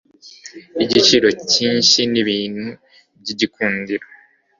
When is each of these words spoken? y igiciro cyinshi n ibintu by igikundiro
y 0.77 0.81
igiciro 0.85 1.27
cyinshi 1.51 1.99
n 2.11 2.13
ibintu 2.21 2.67
by 3.19 3.27
igikundiro 3.33 4.05